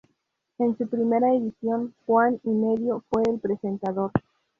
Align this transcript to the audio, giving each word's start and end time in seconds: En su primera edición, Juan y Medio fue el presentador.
En 0.57 0.75
su 0.79 0.87
primera 0.87 1.31
edición, 1.31 1.93
Juan 2.07 2.39
y 2.43 2.49
Medio 2.49 3.03
fue 3.11 3.21
el 3.29 3.39
presentador. 3.39 4.09